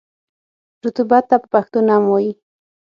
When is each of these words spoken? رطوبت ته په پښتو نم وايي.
رطوبت 0.83 1.23
ته 1.29 1.35
په 1.41 1.47
پښتو 1.53 1.79
نم 1.87 2.03
وايي. 2.11 2.31